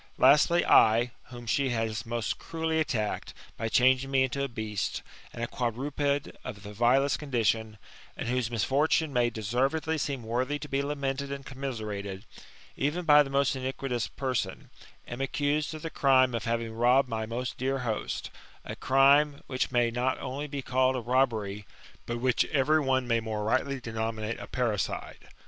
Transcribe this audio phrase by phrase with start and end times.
[0.17, 5.43] Lastly, I, whom she has most cruelly attacked, by changing me into a beast, and
[5.43, 7.77] a quadruped of the vilest condition,
[8.17, 12.25] and whose misfortune may deservedly seem worthy to be lamented and commiserated,
[12.75, 14.71] even by the most iniquitous person,
[15.07, 18.31] am accused of the crime of having robbed my most dear host;
[18.65, 21.67] a crime which may not only be called a robbery,
[22.07, 25.27] but which every one may more rightly denominate a parricide.